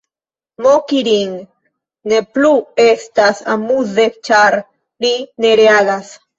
Moki 0.65 1.01
rin 1.07 1.35
ne 2.13 2.23
plu 2.37 2.51
estas 2.87 3.45
amuze 3.57 4.09
ĉar 4.31 4.61
ri 4.61 5.15
ne 5.47 5.57
reagas. 5.65 6.15